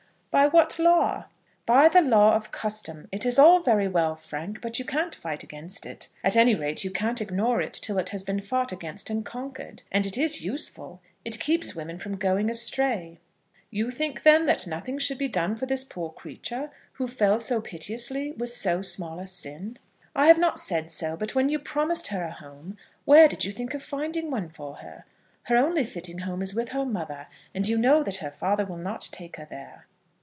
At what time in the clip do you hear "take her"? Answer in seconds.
29.11-29.45